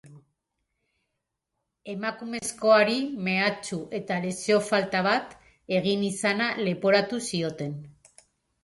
[1.93, 5.37] Emakumezkoari mehatxu eta lesio falta bat
[5.81, 7.81] egin izana leporatu zioten.